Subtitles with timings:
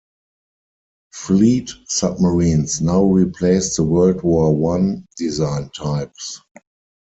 [1.13, 6.41] Fleet submarines now replaced the World War One-designed types.